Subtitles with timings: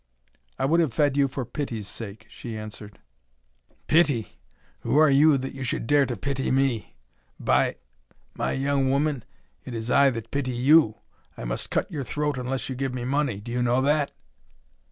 [0.57, 2.97] "I would have fed you for pity's sake," she answered.
[3.85, 4.39] "Pity!
[4.79, 6.95] Who are you, that you should dare to pity me!
[7.39, 7.75] By—,
[8.33, 9.23] my young woman,
[9.63, 10.95] it is I that pity you.
[11.37, 13.39] I must cut your throat unless you give me money.
[13.39, 14.11] Do you know that?"